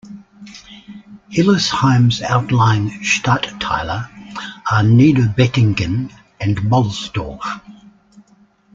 [1.31, 4.09] Hillesheim's outlying "Stadtteile"
[4.71, 7.61] are Niederbettingen and Bolsdorf.